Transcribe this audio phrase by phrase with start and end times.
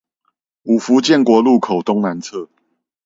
[0.63, 2.49] 五福建國路口東南側